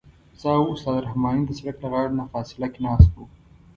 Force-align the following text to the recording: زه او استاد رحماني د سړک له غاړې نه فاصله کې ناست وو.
زه 0.39 0.47
او 0.59 0.63
استاد 0.73 0.97
رحماني 1.05 1.43
د 1.45 1.51
سړک 1.59 1.75
له 1.81 1.87
غاړې 1.93 2.13
نه 2.19 2.25
فاصله 2.31 2.67
کې 2.73 2.79
ناست 2.87 3.09
وو. 3.13 3.25